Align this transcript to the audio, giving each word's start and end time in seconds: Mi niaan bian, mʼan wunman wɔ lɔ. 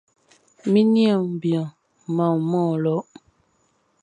Mi 0.71 0.81
niaan 0.93 1.27
bian, 1.41 1.67
mʼan 2.13 2.31
wunman 2.35 2.65
wɔ 2.69 2.75
lɔ. 2.83 2.95